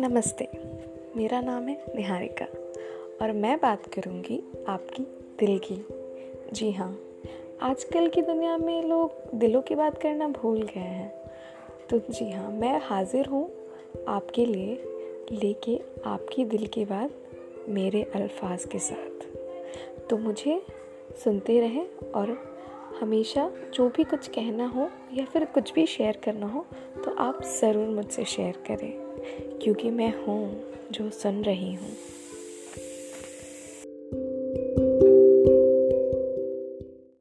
[0.00, 0.48] नमस्ते।
[1.16, 2.44] मेरा नाम है निहारिका
[3.22, 5.02] और मैं बात करूँगी आपकी
[5.38, 5.86] दिल की।
[6.52, 7.00] जी हाँ
[7.62, 11.30] आजकल की दुनिया में लोग दिलों की बात करना भूल गए हैं।
[11.90, 13.52] तो जी हाँ मैं हाजिर हूँ
[14.08, 14.74] आपके लिए
[15.32, 17.10] लेके आपकी दिल की बात
[17.68, 19.26] मेरे अल्फाज के साथ।
[20.10, 20.62] तो मुझे
[21.24, 22.49] सुनते रहें और
[23.00, 26.64] हमेशा जो भी कुछ कहना हो या फिर कुछ भी शेयर करना हो
[27.04, 28.92] तो आप ज़रूर मुझसे शेयर करें,
[29.62, 30.40] क्योंकि मैं हूँ
[30.92, 31.94] जो सुन रही हूँ।